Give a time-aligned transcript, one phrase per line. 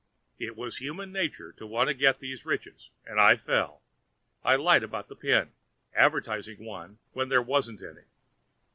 [0.39, 3.83] It was human nature to want to get these riches, and I fell.
[4.43, 8.05] I lied about the pin—advertising one when there wasn't any.